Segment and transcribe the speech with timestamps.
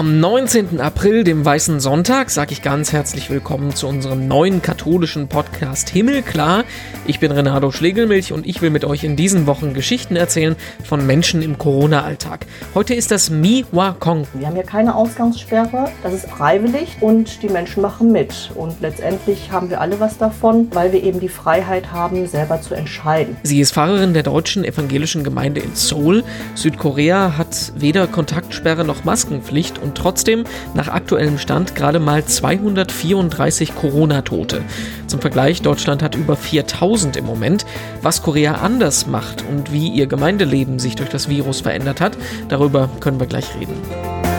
[0.00, 0.80] Am 19.
[0.80, 6.64] April, dem Weißen Sonntag, sage ich ganz herzlich willkommen zu unserem neuen katholischen Podcast Himmelklar.
[7.06, 11.06] Ich bin Renato Schlegelmilch und ich will mit euch in diesen Wochen Geschichten erzählen von
[11.06, 12.46] Menschen im Corona-Alltag.
[12.74, 14.26] Heute ist das Mi Wa Kong.
[14.32, 18.52] Wir haben hier keine Ausgangssperre, das ist freiwillig und die Menschen machen mit.
[18.54, 22.72] Und letztendlich haben wir alle was davon, weil wir eben die Freiheit haben, selber zu
[22.72, 23.36] entscheiden.
[23.42, 26.24] Sie ist Pfarrerin der deutschen evangelischen Gemeinde in Seoul.
[26.54, 30.44] Südkorea hat weder Kontaktsperre noch Maskenpflicht und trotzdem
[30.74, 34.62] nach aktuellem Stand gerade mal 234 Corona-Tote.
[35.06, 37.66] Zum Vergleich, Deutschland hat über 4000 im Moment.
[38.02, 42.16] Was Korea anders macht und wie ihr Gemeindeleben sich durch das Virus verändert hat,
[42.48, 44.29] darüber können wir gleich reden.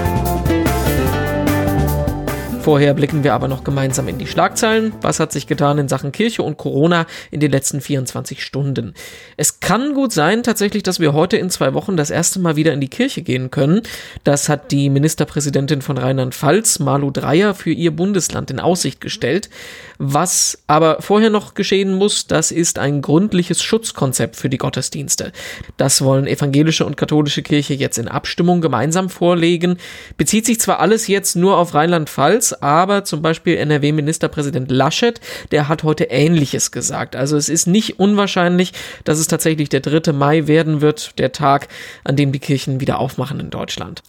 [2.61, 4.93] Vorher blicken wir aber noch gemeinsam in die Schlagzeilen.
[5.01, 8.93] Was hat sich getan in Sachen Kirche und Corona in den letzten 24 Stunden?
[9.35, 12.71] Es kann gut sein tatsächlich, dass wir heute in zwei Wochen das erste Mal wieder
[12.71, 13.81] in die Kirche gehen können.
[14.23, 19.49] Das hat die Ministerpräsidentin von Rheinland-Pfalz, Malu Dreyer, für ihr Bundesland in Aussicht gestellt.
[19.97, 25.31] Was aber vorher noch geschehen muss, das ist ein gründliches Schutzkonzept für die Gottesdienste.
[25.77, 29.77] Das wollen evangelische und katholische Kirche jetzt in Abstimmung gemeinsam vorlegen.
[30.17, 35.19] Bezieht sich zwar alles jetzt nur auf Rheinland-Pfalz, aber zum Beispiel NRW-Ministerpräsident Laschet,
[35.51, 37.15] der hat heute Ähnliches gesagt.
[37.15, 40.13] Also es ist nicht unwahrscheinlich, dass es tatsächlich der 3.
[40.13, 41.67] Mai werden wird, der Tag,
[42.03, 44.03] an dem die Kirchen wieder aufmachen in Deutschland.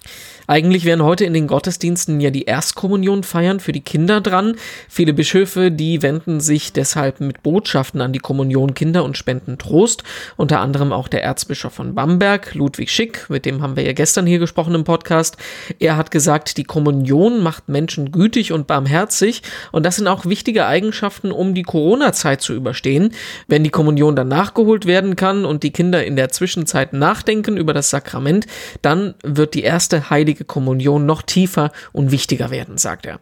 [0.47, 4.57] Eigentlich wären heute in den Gottesdiensten ja die Erstkommunion feiern für die Kinder dran.
[4.89, 10.03] Viele Bischöfe, die wenden sich deshalb mit Botschaften an die Kommunion Kinder und spenden Trost.
[10.37, 14.27] Unter anderem auch der Erzbischof von Bamberg, Ludwig Schick, mit dem haben wir ja gestern
[14.27, 15.37] hier gesprochen im Podcast.
[15.79, 20.67] Er hat gesagt, die Kommunion macht Menschen gütig und barmherzig und das sind auch wichtige
[20.67, 23.13] Eigenschaften, um die Corona-Zeit zu überstehen.
[23.47, 27.75] Wenn die Kommunion dann nachgeholt werden kann und die Kinder in der Zwischenzeit nachdenken über
[27.75, 28.47] das Sakrament,
[28.81, 33.21] dann wird die erste heilige Kommunion noch tiefer und wichtiger werden, sagt er.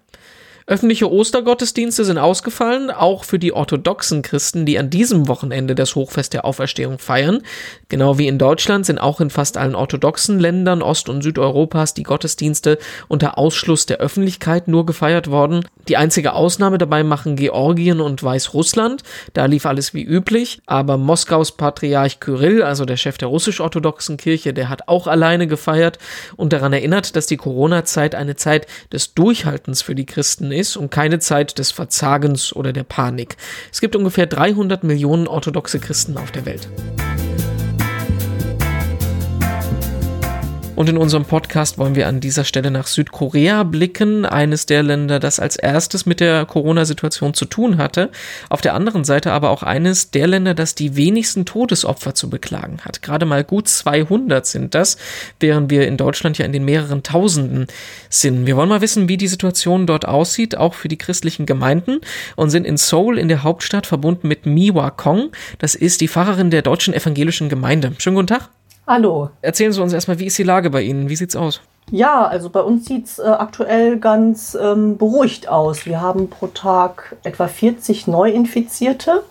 [0.70, 6.32] Öffentliche Ostergottesdienste sind ausgefallen, auch für die orthodoxen Christen, die an diesem Wochenende das Hochfest
[6.32, 7.42] der Auferstehung feiern.
[7.88, 12.04] Genau wie in Deutschland sind auch in fast allen orthodoxen Ländern Ost- und Südeuropas die
[12.04, 15.66] Gottesdienste unter Ausschluss der Öffentlichkeit nur gefeiert worden.
[15.88, 19.02] Die einzige Ausnahme dabei machen Georgien und Weißrussland.
[19.32, 24.54] Da lief alles wie üblich, aber Moskaus Patriarch Kyrill, also der Chef der russisch-orthodoxen Kirche,
[24.54, 25.98] der hat auch alleine gefeiert
[26.36, 30.76] und daran erinnert, dass die Corona-Zeit eine Zeit des Durchhaltens für die Christen ist ist
[30.76, 33.36] und keine Zeit des Verzagens oder der Panik.
[33.72, 36.68] Es gibt ungefähr 300 Millionen orthodoxe Christen auf der Welt.
[40.80, 45.20] Und in unserem Podcast wollen wir an dieser Stelle nach Südkorea blicken, eines der Länder,
[45.20, 48.08] das als erstes mit der Corona-Situation zu tun hatte.
[48.48, 52.78] Auf der anderen Seite aber auch eines der Länder, das die wenigsten Todesopfer zu beklagen
[52.82, 53.02] hat.
[53.02, 54.96] Gerade mal gut 200 sind das,
[55.38, 57.66] während wir in Deutschland ja in den mehreren Tausenden
[58.08, 58.46] sind.
[58.46, 62.00] Wir wollen mal wissen, wie die Situation dort aussieht, auch für die christlichen Gemeinden
[62.36, 65.30] und sind in Seoul in der Hauptstadt verbunden mit Miwa Kong.
[65.58, 67.92] Das ist die Pfarrerin der deutschen evangelischen Gemeinde.
[67.98, 68.48] Schönen guten Tag.
[68.90, 69.30] Hallo.
[69.40, 71.08] Erzählen Sie uns erstmal, wie ist die Lage bei Ihnen?
[71.08, 71.60] Wie sieht's aus?
[71.92, 75.86] Ja, also bei uns sieht's äh, aktuell ganz ähm, beruhigt aus.
[75.86, 79.22] Wir haben pro Tag etwa 40 Neuinfizierte.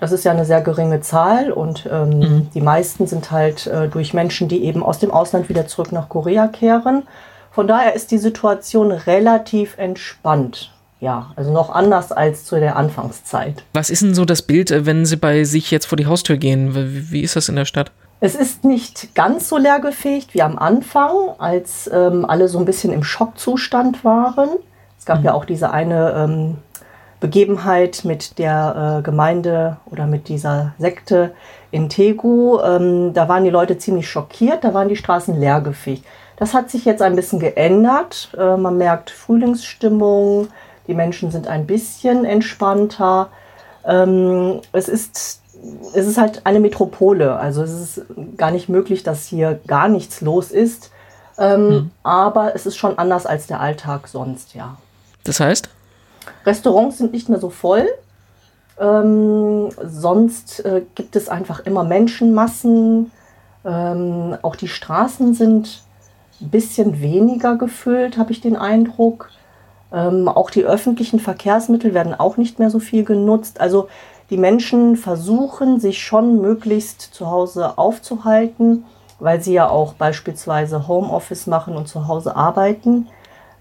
[0.00, 2.48] Das ist ja eine sehr geringe Zahl und ähm, mhm.
[2.52, 6.08] die meisten sind halt äh, durch Menschen, die eben aus dem Ausland wieder zurück nach
[6.08, 7.04] Korea kehren.
[7.52, 10.72] Von daher ist die Situation relativ entspannt.
[10.98, 13.62] Ja, also noch anders als zu der Anfangszeit.
[13.72, 16.38] Was ist denn so das Bild, äh, wenn Sie bei sich jetzt vor die Haustür
[16.38, 16.74] gehen?
[16.74, 17.92] Wie, wie ist das in der Stadt?
[18.18, 22.92] Es ist nicht ganz so leergefegt wie am Anfang, als ähm, alle so ein bisschen
[22.92, 24.48] im Schockzustand waren.
[24.98, 25.26] Es gab mhm.
[25.26, 26.56] ja auch diese eine ähm,
[27.20, 31.34] Begebenheit mit der äh, Gemeinde oder mit dieser Sekte
[31.70, 32.58] in Tegu.
[32.60, 36.04] Ähm, da waren die Leute ziemlich schockiert, da waren die Straßen leergefegt.
[36.38, 38.30] Das hat sich jetzt ein bisschen geändert.
[38.38, 40.48] Äh, man merkt Frühlingsstimmung,
[40.86, 43.28] die Menschen sind ein bisschen entspannter.
[43.86, 45.42] Ähm, es ist
[45.94, 47.36] es ist halt eine Metropole.
[47.36, 50.90] Also es ist gar nicht möglich, dass hier gar nichts los ist.
[51.38, 51.90] Ähm, mhm.
[52.02, 54.76] Aber es ist schon anders als der Alltag sonst, ja.
[55.24, 55.68] Das heißt?
[56.44, 57.86] Restaurants sind nicht mehr so voll.
[58.78, 63.10] Ähm, sonst äh, gibt es einfach immer Menschenmassen.
[63.64, 65.82] Ähm, auch die Straßen sind
[66.40, 69.30] ein bisschen weniger gefüllt, habe ich den Eindruck.
[69.92, 73.60] Ähm, auch die öffentlichen Verkehrsmittel werden auch nicht mehr so viel genutzt.
[73.60, 73.88] Also
[74.30, 78.84] die Menschen versuchen, sich schon möglichst zu Hause aufzuhalten,
[79.18, 83.08] weil sie ja auch beispielsweise Homeoffice machen und zu Hause arbeiten.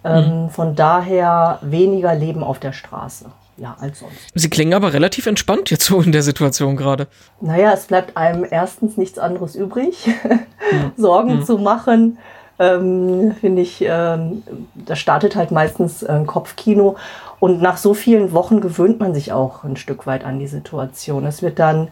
[0.04, 0.50] Ähm, mhm.
[0.50, 3.26] Von daher weniger Leben auf der Straße.
[3.58, 4.18] Ja, als sonst.
[4.34, 7.08] Sie klingen aber relativ entspannt jetzt so in der Situation gerade.
[7.40, 10.08] Naja, es bleibt einem erstens nichts anderes übrig,
[10.72, 10.92] mhm.
[10.98, 11.46] Sorgen mhm.
[11.46, 12.18] zu machen.
[12.60, 14.44] Ähm, finde ich, ähm,
[14.76, 16.96] da startet halt meistens ein Kopfkino.
[17.40, 21.26] Und nach so vielen Wochen gewöhnt man sich auch ein Stück weit an die Situation.
[21.26, 21.90] Es wird dann,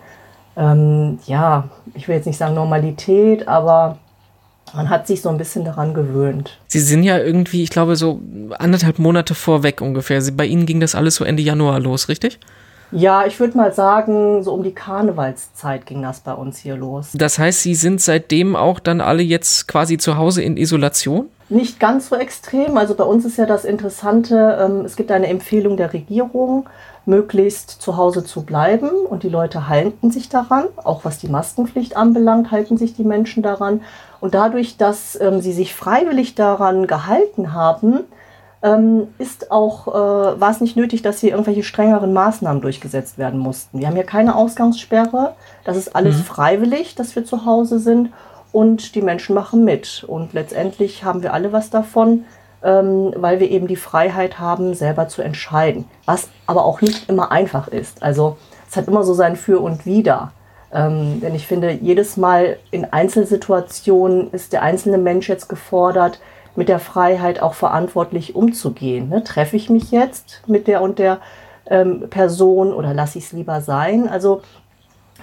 [0.55, 3.97] ähm, ja, ich will jetzt nicht sagen Normalität, aber
[4.73, 6.57] man hat sich so ein bisschen daran gewöhnt.
[6.67, 8.21] Sie sind ja irgendwie, ich glaube, so
[8.57, 10.21] anderthalb Monate vorweg ungefähr.
[10.33, 12.39] Bei Ihnen ging das alles so Ende Januar los, richtig?
[12.93, 17.09] Ja, ich würde mal sagen, so um die Karnevalszeit ging das bei uns hier los.
[17.13, 21.29] Das heißt, Sie sind seitdem auch dann alle jetzt quasi zu Hause in Isolation?
[21.49, 22.77] Nicht ganz so extrem.
[22.77, 26.69] Also bei uns ist ja das Interessante, ähm, es gibt eine Empfehlung der Regierung,
[27.05, 30.65] möglichst zu Hause zu bleiben und die Leute halten sich daran.
[30.77, 33.81] Auch was die Maskenpflicht anbelangt, halten sich die Menschen daran.
[34.21, 38.01] Und dadurch, dass ähm, sie sich freiwillig daran gehalten haben,
[39.17, 43.79] ist auch, äh, war es nicht nötig, dass hier irgendwelche strengeren Maßnahmen durchgesetzt werden mussten.
[43.79, 45.35] Wir haben hier keine Ausgangssperre.
[45.65, 46.23] Das ist alles mhm.
[46.23, 48.13] freiwillig, dass wir zu Hause sind.
[48.53, 50.05] Und die Menschen machen mit.
[50.07, 52.23] Und letztendlich haben wir alle was davon,
[52.63, 55.85] ähm, weil wir eben die Freiheit haben, selber zu entscheiden.
[56.05, 58.01] Was aber auch nicht immer einfach ist.
[58.01, 58.37] Also
[58.69, 60.31] es hat immer so sein Für und Wider.
[60.71, 66.21] Ähm, denn ich finde, jedes Mal in Einzelsituationen ist der einzelne Mensch jetzt gefordert,
[66.55, 69.09] mit der Freiheit auch verantwortlich umzugehen.
[69.09, 69.23] Ne?
[69.23, 71.19] Treffe ich mich jetzt mit der und der
[71.67, 74.07] ähm, Person oder lasse ich es lieber sein?
[74.07, 74.41] Also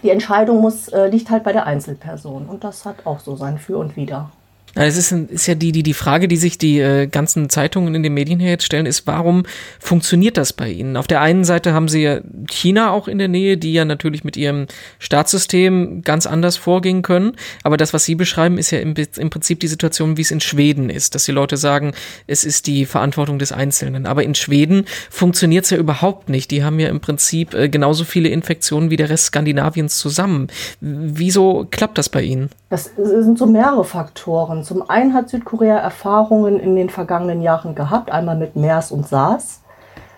[0.03, 3.59] die Entscheidung muss, äh, liegt halt bei der Einzelperson und das hat auch so sein
[3.59, 4.31] Für und Wider.
[4.75, 8.03] Es ist, ist ja die, die, die Frage, die sich die äh, ganzen Zeitungen in
[8.03, 9.45] den Medien hier jetzt stellen, ist, warum
[9.81, 10.97] funktioniert das bei Ihnen?
[10.97, 14.23] Auf der einen Seite haben Sie ja China auch in der Nähe, die ja natürlich
[14.23, 14.67] mit ihrem
[14.99, 17.33] Staatssystem ganz anders vorgehen können.
[17.65, 20.41] Aber das, was Sie beschreiben, ist ja im, im Prinzip die Situation, wie es in
[20.41, 21.93] Schweden ist, dass die Leute sagen,
[22.27, 24.07] es ist die Verantwortung des Einzelnen.
[24.07, 26.51] Aber in Schweden funktioniert es ja überhaupt nicht.
[26.51, 30.49] Die haben ja im Prinzip äh, genauso viele Infektionen wie der Rest Skandinaviens zusammen.
[30.81, 32.51] Wieso klappt das bei Ihnen?
[32.69, 34.60] Das sind so mehrere Faktoren.
[34.63, 39.63] Zum einen hat Südkorea Erfahrungen in den vergangenen Jahren gehabt, einmal mit MERS und SARS.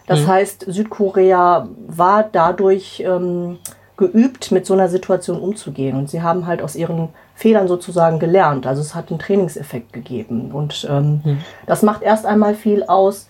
[0.06, 0.26] Das mhm.
[0.28, 3.58] heißt, Südkorea war dadurch ähm,
[3.96, 5.96] geübt, mit so einer Situation umzugehen.
[5.96, 8.66] Und sie haben halt aus ihren Fehlern sozusagen gelernt.
[8.66, 10.50] Also es hat einen Trainingseffekt gegeben.
[10.52, 11.38] Und ähm, mhm.
[11.66, 13.28] das macht erst einmal viel aus.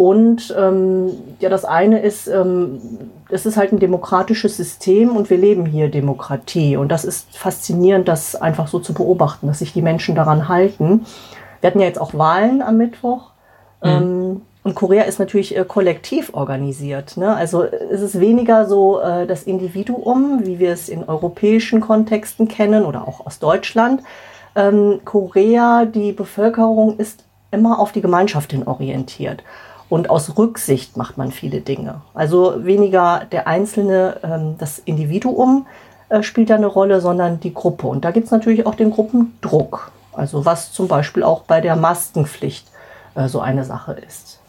[0.00, 1.10] Und ähm,
[1.40, 2.80] ja, das eine ist, ähm,
[3.28, 6.78] es ist halt ein demokratisches System und wir leben hier Demokratie.
[6.78, 11.04] Und das ist faszinierend, das einfach so zu beobachten, dass sich die Menschen daran halten.
[11.60, 13.32] Wir hatten ja jetzt auch Wahlen am Mittwoch.
[13.82, 13.90] Mhm.
[13.90, 17.18] Ähm, und Korea ist natürlich äh, kollektiv organisiert.
[17.18, 17.36] Ne?
[17.36, 22.86] Also es ist weniger so äh, das Individuum, wie wir es in europäischen Kontexten kennen
[22.86, 24.02] oder auch aus Deutschland.
[24.56, 29.42] Ähm, Korea, die Bevölkerung ist immer auf die Gemeinschaft hin orientiert.
[29.90, 32.00] Und aus Rücksicht macht man viele Dinge.
[32.14, 35.66] Also weniger der Einzelne, ähm, das Individuum
[36.08, 37.88] äh, spielt da eine Rolle, sondern die Gruppe.
[37.88, 39.90] Und da gibt es natürlich auch den Gruppendruck.
[40.12, 42.68] Also was zum Beispiel auch bei der Maskenpflicht
[43.14, 44.39] äh, so eine Sache ist.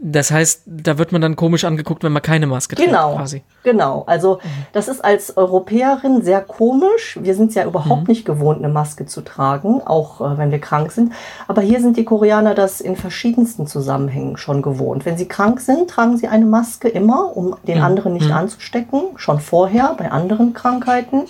[0.00, 2.88] Das heißt, da wird man dann komisch angeguckt, wenn man keine Maske trägt.
[2.88, 3.42] Genau, quasi.
[3.64, 4.04] genau.
[4.06, 4.66] Also mhm.
[4.72, 7.18] das ist als Europäerin sehr komisch.
[7.20, 8.08] Wir sind ja überhaupt mhm.
[8.08, 11.14] nicht gewohnt, eine Maske zu tragen, auch äh, wenn wir krank sind.
[11.48, 15.04] Aber hier sind die Koreaner das in verschiedensten Zusammenhängen schon gewohnt.
[15.04, 17.84] Wenn sie krank sind, tragen sie eine Maske immer, um den mhm.
[17.84, 18.34] anderen nicht mhm.
[18.34, 21.24] anzustecken, schon vorher bei anderen Krankheiten.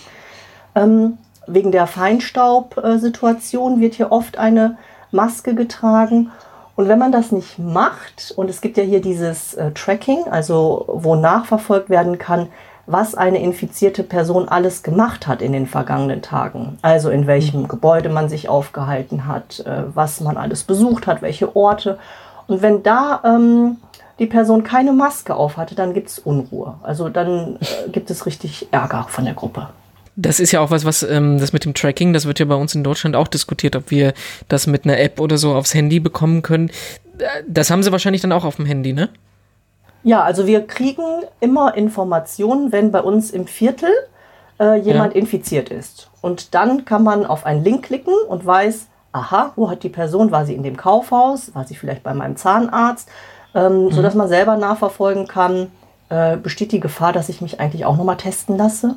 [0.74, 1.16] Ähm,
[1.46, 4.76] wegen der Feinstaubsituation wird hier oft eine
[5.10, 6.30] Maske getragen.
[6.78, 10.84] Und wenn man das nicht macht, und es gibt ja hier dieses äh, Tracking, also
[10.86, 12.50] wo nachverfolgt werden kann,
[12.86, 16.78] was eine infizierte Person alles gemacht hat in den vergangenen Tagen.
[16.80, 17.66] Also in welchem.
[17.66, 21.98] Gebäude man sich aufgehalten hat, äh, was man alles besucht hat, welche Orte.
[22.46, 23.78] Und wenn da ähm,
[24.20, 26.74] die Person keine Maske aufhatte, dann gibt es Unruhe.
[26.84, 29.66] Also dann äh, gibt es richtig Ärger von der Gruppe.
[30.20, 32.56] Das ist ja auch was, was ähm, das mit dem Tracking, das wird ja bei
[32.56, 34.14] uns in Deutschland auch diskutiert, ob wir
[34.48, 36.72] das mit einer App oder so aufs Handy bekommen können.
[37.46, 39.10] Das haben sie wahrscheinlich dann auch auf dem Handy, ne?
[40.02, 41.04] Ja, also wir kriegen
[41.38, 43.90] immer Informationen, wenn bei uns im Viertel
[44.58, 45.20] äh, jemand ja.
[45.20, 46.10] infiziert ist.
[46.20, 50.32] Und dann kann man auf einen Link klicken und weiß, aha, wo hat die Person,
[50.32, 53.08] war sie in dem Kaufhaus, war sie vielleicht bei meinem Zahnarzt,
[53.54, 53.92] ähm, mhm.
[53.92, 55.70] sodass man selber nachverfolgen kann,
[56.08, 58.96] äh, besteht die Gefahr, dass ich mich eigentlich auch nochmal testen lasse.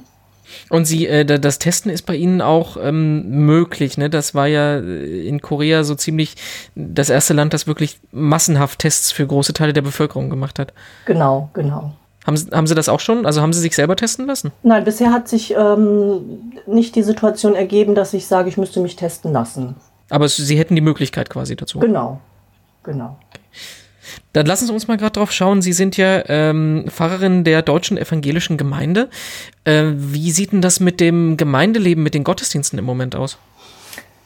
[0.69, 4.09] Und sie, äh, das Testen ist bei Ihnen auch ähm, möglich, ne?
[4.09, 6.35] Das war ja äh, in Korea so ziemlich
[6.75, 10.73] das erste Land, das wirklich massenhaft Tests für große Teile der Bevölkerung gemacht hat.
[11.05, 11.93] Genau, genau.
[12.25, 13.25] Haben, haben Sie das auch schon?
[13.25, 14.51] Also haben Sie sich selber testen lassen?
[14.61, 18.95] Nein, bisher hat sich ähm, nicht die Situation ergeben, dass ich sage, ich müsste mich
[18.95, 19.75] testen lassen.
[20.09, 21.79] Aber Sie hätten die Möglichkeit quasi dazu.
[21.79, 22.19] Genau,
[22.83, 23.17] genau.
[23.29, 23.40] Okay.
[24.33, 25.61] Dann lassen Sie uns mal gerade drauf schauen.
[25.61, 29.09] Sie sind ja ähm, Pfarrerin der Deutschen Evangelischen Gemeinde.
[29.65, 33.37] Äh, wie sieht denn das mit dem Gemeindeleben, mit den Gottesdiensten im Moment aus?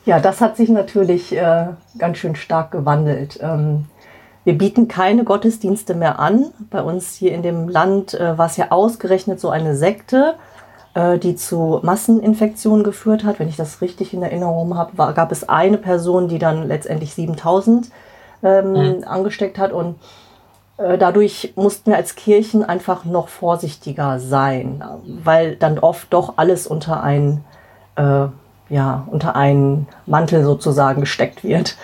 [0.06, 3.40] Ja, das hat sich natürlich äh, ganz schön stark gewandelt.
[3.42, 3.86] Ähm,
[4.44, 6.52] wir bieten keine Gottesdienste mehr an.
[6.70, 10.36] Bei uns hier in dem Land äh, war es ja ausgerechnet so eine Sekte,
[10.94, 13.40] äh, die zu Masseninfektionen geführt hat.
[13.40, 17.90] Wenn ich das richtig in Erinnerung habe, gab es eine Person, die dann letztendlich 7000
[18.44, 19.04] ähm, mhm.
[19.06, 19.72] angesteckt hat.
[19.72, 19.96] Und
[20.78, 24.84] äh, dadurch mussten wir als Kirchen einfach noch vorsichtiger sein,
[25.24, 27.44] weil dann oft doch alles unter ein,
[27.96, 28.28] äh,
[28.70, 31.78] ja, unter einen Mantel sozusagen gesteckt wird.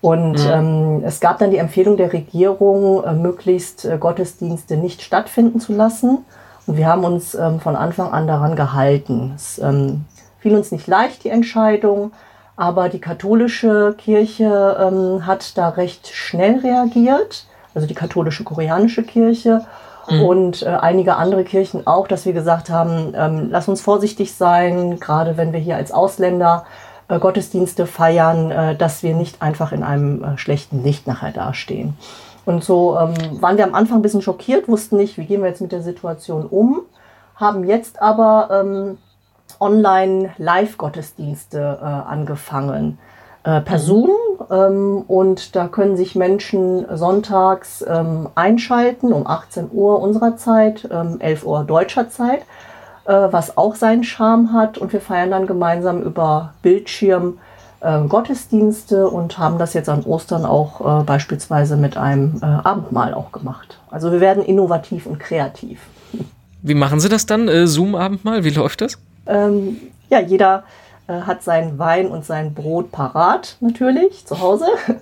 [0.00, 0.50] Und mhm.
[0.50, 5.72] ähm, es gab dann die Empfehlung der Regierung, äh, möglichst äh, Gottesdienste nicht stattfinden zu
[5.72, 6.24] lassen.
[6.66, 9.32] Und wir haben uns ähm, von Anfang an daran gehalten.
[9.36, 10.04] Es ähm,
[10.40, 12.10] fiel uns nicht leicht, die Entscheidung,
[12.56, 19.64] aber die katholische Kirche ähm, hat da recht schnell reagiert, also die katholische koreanische Kirche.
[20.08, 20.22] Mhm.
[20.22, 24.98] Und äh, einige andere Kirchen auch, dass wir gesagt haben, ähm, lass uns vorsichtig sein,
[24.98, 26.66] gerade wenn wir hier als Ausländer
[27.08, 31.96] äh, Gottesdienste feiern, äh, dass wir nicht einfach in einem äh, schlechten Licht nachher dastehen.
[32.44, 35.48] Und so ähm, waren wir am Anfang ein bisschen schockiert, wussten nicht, wie gehen wir
[35.48, 36.80] jetzt mit der Situation um,
[37.36, 38.64] haben jetzt aber
[39.62, 42.98] ähm, online Live-Gottesdienste äh, angefangen.
[43.44, 43.78] Äh, per.
[43.78, 44.10] Zoom
[44.50, 51.42] ähm, und da können sich Menschen sonntags ähm, einschalten um 18 Uhr unserer Zeit, 11
[51.42, 52.42] ähm, Uhr deutscher Zeit
[53.04, 54.78] äh, was auch seinen Charme hat.
[54.78, 57.38] Und wir feiern dann gemeinsam über Bildschirm
[57.80, 63.14] äh, Gottesdienste und haben das jetzt an Ostern auch äh, beispielsweise mit einem äh, Abendmahl
[63.14, 63.78] auch gemacht.
[63.90, 65.80] Also wir werden innovativ und kreativ.
[66.62, 68.44] Wie machen Sie das dann, äh, Zoom-Abendmahl?
[68.44, 68.98] Wie läuft das?
[69.26, 70.64] Ähm, ja, jeder
[71.06, 74.66] äh, hat seinen Wein und sein Brot parat, natürlich, zu Hause.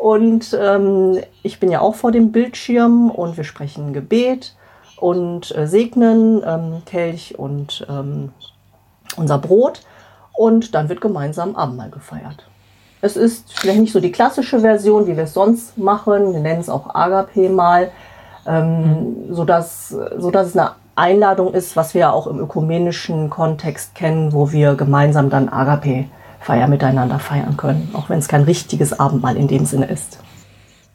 [0.00, 4.56] Und ähm, ich bin ja auch vor dem Bildschirm und wir sprechen Gebet
[4.96, 8.32] und äh, segnen ähm, Kelch und ähm,
[9.16, 9.82] unser Brot
[10.32, 12.46] und dann wird gemeinsam Abendmahl gefeiert.
[13.02, 16.32] Es ist vielleicht nicht so die klassische Version, wie wir es sonst machen.
[16.32, 17.90] Wir nennen es auch Agape-Mahl,
[18.46, 19.34] ähm, mhm.
[19.34, 24.74] sodass, sodass es eine Einladung ist, was wir auch im ökumenischen Kontext kennen, wo wir
[24.74, 29.86] gemeinsam dann Agape-Feier miteinander feiern können, auch wenn es kein richtiges Abendmahl in dem Sinne
[29.86, 30.18] ist.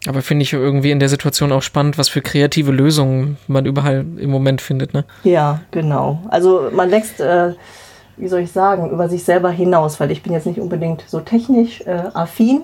[0.06, 4.04] Aber finde ich irgendwie in der Situation auch spannend, was für kreative Lösungen man überall
[4.18, 5.04] im Moment findet, ne?
[5.24, 6.20] Ja, genau.
[6.28, 7.54] Also man wächst, äh,
[8.16, 11.20] wie soll ich sagen, über sich selber hinaus, weil ich bin jetzt nicht unbedingt so
[11.20, 12.62] technisch äh, affin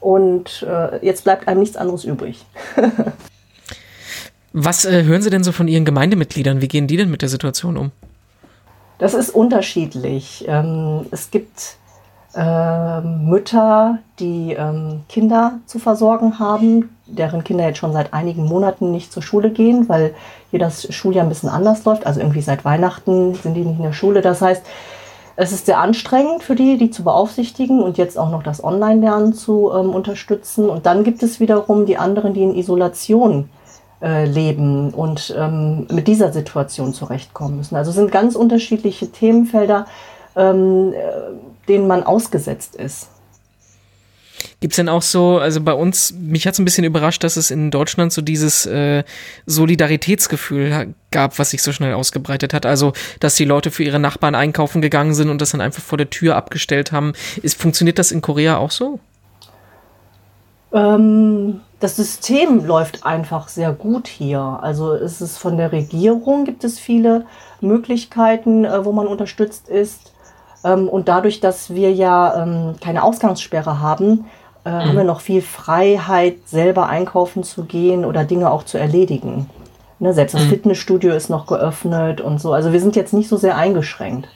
[0.00, 2.46] und äh, jetzt bleibt einem nichts anderes übrig.
[4.52, 6.60] was äh, hören Sie denn so von Ihren Gemeindemitgliedern?
[6.60, 7.92] Wie gehen die denn mit der Situation um?
[8.98, 10.44] Das ist unterschiedlich.
[10.48, 11.76] Ähm, es gibt
[12.34, 18.92] äh, Mütter, die ähm, Kinder zu versorgen haben, deren Kinder jetzt schon seit einigen Monaten
[18.92, 20.14] nicht zur Schule gehen, weil
[20.50, 22.06] hier das Schuljahr ein bisschen anders läuft.
[22.06, 24.20] Also irgendwie seit Weihnachten sind die nicht in der Schule.
[24.20, 24.62] Das heißt,
[25.36, 29.32] es ist sehr anstrengend für die, die zu beaufsichtigen und jetzt auch noch das Online-Lernen
[29.32, 30.68] zu ähm, unterstützen.
[30.68, 33.48] Und dann gibt es wiederum die anderen, die in Isolation
[34.02, 37.76] äh, leben und ähm, mit dieser Situation zurechtkommen müssen.
[37.76, 39.86] Also sind ganz unterschiedliche Themenfelder.
[40.36, 41.00] Ähm, äh,
[41.70, 43.08] denen man ausgesetzt ist.
[44.60, 47.36] Gibt es denn auch so, also bei uns, mich hat es ein bisschen überrascht, dass
[47.36, 49.04] es in Deutschland so dieses äh,
[49.46, 52.66] Solidaritätsgefühl gab, was sich so schnell ausgebreitet hat.
[52.66, 55.96] Also, dass die Leute für ihre Nachbarn einkaufen gegangen sind und das dann einfach vor
[55.96, 57.12] der Tür abgestellt haben.
[57.42, 59.00] Ist, funktioniert das in Korea auch so?
[60.72, 64.58] Ähm, das System läuft einfach sehr gut hier.
[64.62, 67.24] Also es ist von der Regierung gibt es viele
[67.60, 70.12] Möglichkeiten, äh, wo man unterstützt ist.
[70.62, 74.26] Ähm, und dadurch, dass wir ja ähm, keine Ausgangssperre haben,
[74.64, 74.74] äh, mhm.
[74.74, 79.48] haben wir noch viel Freiheit, selber einkaufen zu gehen oder Dinge auch zu erledigen.
[79.98, 80.48] Ne, selbst das mhm.
[80.48, 82.52] Fitnessstudio ist noch geöffnet und so.
[82.52, 84.28] Also wir sind jetzt nicht so sehr eingeschränkt.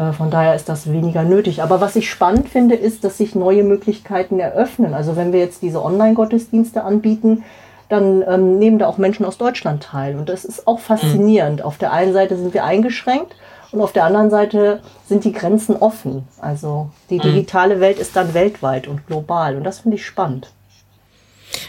[0.00, 1.62] Äh, von daher ist das weniger nötig.
[1.62, 4.94] Aber was ich spannend finde, ist, dass sich neue Möglichkeiten eröffnen.
[4.94, 7.44] Also wenn wir jetzt diese Online-Gottesdienste anbieten,
[7.88, 10.16] dann ähm, nehmen da auch Menschen aus Deutschland teil.
[10.16, 11.58] Und das ist auch faszinierend.
[11.60, 11.66] Mhm.
[11.66, 13.34] Auf der einen Seite sind wir eingeschränkt
[13.72, 16.26] und auf der anderen Seite sind die Grenzen offen.
[16.40, 17.22] Also die mhm.
[17.22, 19.56] digitale Welt ist dann weltweit und global.
[19.56, 20.52] Und das finde ich spannend.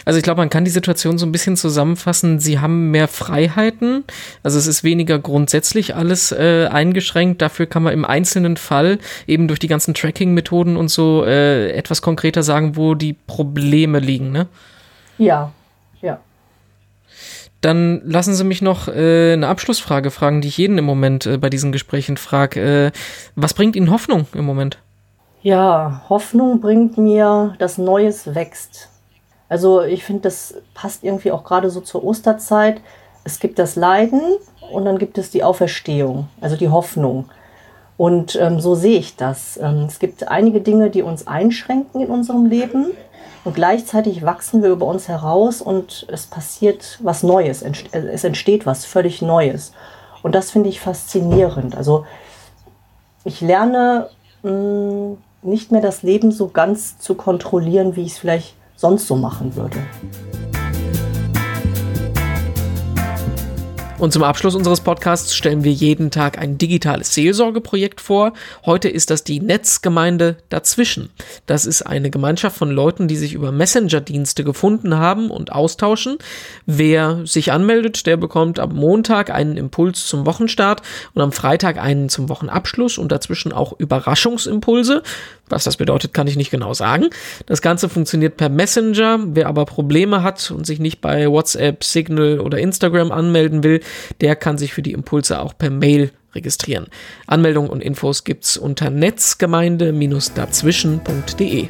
[0.06, 2.40] Also ich glaube, man kann die Situation so ein bisschen zusammenfassen.
[2.40, 4.04] Sie haben mehr Freiheiten.
[4.44, 7.42] Also es ist weniger grundsätzlich alles äh, eingeschränkt.
[7.42, 12.02] Dafür kann man im einzelnen Fall eben durch die ganzen Tracking-Methoden und so äh, etwas
[12.02, 14.32] konkreter sagen, wo die Probleme liegen.
[14.32, 14.48] Ne?
[15.18, 15.52] Ja,
[16.02, 16.20] ja.
[17.62, 21.38] Dann lassen Sie mich noch äh, eine Abschlussfrage fragen, die ich jeden im Moment äh,
[21.38, 22.88] bei diesen Gesprächen frage.
[22.88, 22.92] Äh,
[23.36, 24.80] was bringt Ihnen Hoffnung im Moment?
[25.44, 28.90] Ja, Hoffnung bringt mir, dass Neues wächst.
[29.52, 32.80] Also ich finde, das passt irgendwie auch gerade so zur Osterzeit.
[33.26, 34.22] Es gibt das Leiden
[34.72, 37.26] und dann gibt es die Auferstehung, also die Hoffnung.
[37.98, 39.60] Und ähm, so sehe ich das.
[39.62, 42.92] Ähm, es gibt einige Dinge, die uns einschränken in unserem Leben.
[43.44, 47.62] Und gleichzeitig wachsen wir über uns heraus und es passiert was Neues.
[47.62, 49.74] Äh, es entsteht was völlig Neues.
[50.24, 51.76] Und das finde ich faszinierend.
[51.76, 52.06] Also
[53.26, 54.08] ich lerne
[54.44, 59.08] mh, mm, nicht mehr das Leben so ganz zu kontrollieren, wie ich es vielleicht sonst
[59.08, 59.78] so machen würde.
[64.02, 68.34] Und zum Abschluss unseres Podcasts stellen wir jeden Tag ein digitales Seelsorgeprojekt vor.
[68.66, 71.12] Heute ist das die Netzgemeinde dazwischen.
[71.46, 76.18] Das ist eine Gemeinschaft von Leuten, die sich über Messenger-Dienste gefunden haben und austauschen.
[76.66, 80.82] Wer sich anmeldet, der bekommt am Montag einen Impuls zum Wochenstart
[81.14, 85.04] und am Freitag einen zum Wochenabschluss und dazwischen auch Überraschungsimpulse.
[85.52, 87.08] Was das bedeutet, kann ich nicht genau sagen.
[87.46, 89.20] Das Ganze funktioniert per Messenger.
[89.28, 93.82] Wer aber Probleme hat und sich nicht bei WhatsApp, Signal oder Instagram anmelden will,
[94.22, 96.88] der kann sich für die Impulse auch per Mail registrieren.
[97.28, 101.68] Anmeldung und Infos gibt's unter netzgemeinde-dazwischen.de.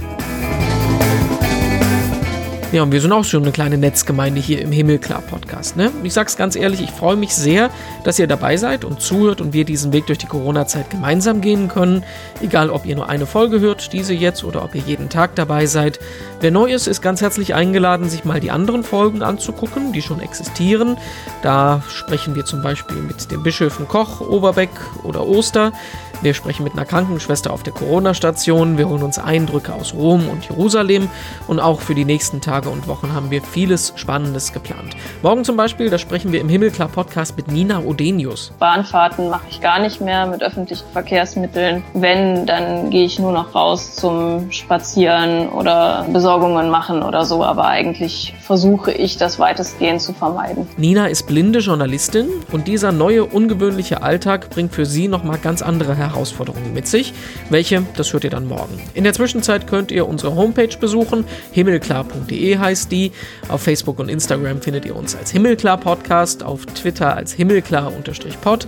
[2.72, 5.75] Ja, und wir sind auch schon eine kleine Netzgemeinde hier im Himmelklar Podcast.
[5.75, 5.92] Ne?
[6.04, 7.70] Ich sag's ganz ehrlich, ich freue mich sehr,
[8.06, 11.68] dass ihr dabei seid und zuhört und wir diesen Weg durch die Corona-Zeit gemeinsam gehen
[11.68, 12.06] können.
[12.42, 15.66] Egal, ob ihr nur eine Folge hört, diese jetzt, oder ob ihr jeden Tag dabei
[15.66, 16.00] seid.
[16.40, 20.22] Wer neu ist, ist ganz herzlich eingeladen, sich mal die anderen Folgen anzugucken, die schon
[20.22, 20.96] existieren.
[21.42, 24.72] Da sprechen wir zum Beispiel mit den Bischöfen Koch, Oberbeck
[25.04, 25.74] oder Oster.
[26.24, 28.78] Wir sprechen mit einer Krankenschwester auf der Corona-Station.
[28.78, 31.10] Wir holen uns Eindrücke aus Rom und Jerusalem.
[31.48, 34.96] Und auch für die nächsten Tage und Wochen haben wir vieles Spannendes geplant.
[35.24, 38.54] Morgen zum Beispiel, da sprechen wir im Himmelklar-Podcast mit Nina Odenius.
[38.60, 41.84] Bahnfahrten mache ich gar nicht mehr mit öffentlichen Verkehrsmitteln.
[41.96, 47.44] Wenn, dann gehe ich nur noch raus zum Spazieren oder Besorgungen machen oder so.
[47.44, 50.68] Aber eigentlich versuche ich das weitestgehend zu vermeiden.
[50.78, 55.96] Nina ist blinde Journalistin und dieser neue, ungewöhnliche Alltag bringt für sie nochmal ganz andere
[55.96, 57.14] Herausforderungen Herausforderungen mit sich.
[57.50, 58.82] Welche, das hört ihr dann morgen.
[58.94, 61.26] In der Zwischenzeit könnt ihr unsere Homepage besuchen.
[61.52, 63.12] Himmelklar.de heißt die.
[63.50, 68.68] Auf Facebook und Instagram findet ihr uns als Himmelklar Podcast, auf Twitter als Himmelklar-Pod.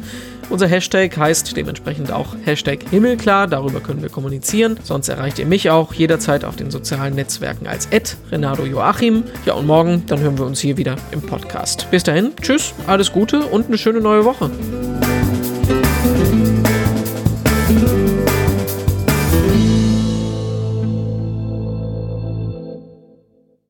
[0.49, 4.79] Unser Hashtag heißt dementsprechend auch Hashtag Himmelklar, darüber können wir kommunizieren.
[4.83, 7.87] Sonst erreicht ihr mich auch jederzeit auf den sozialen Netzwerken als
[8.31, 9.23] Renato Joachim.
[9.45, 11.89] Ja, und morgen, dann hören wir uns hier wieder im Podcast.
[11.91, 14.51] Bis dahin, tschüss, alles Gute und eine schöne neue Woche.